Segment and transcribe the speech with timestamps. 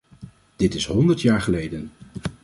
[0.55, 1.91] Dit is honderd jaar geleden!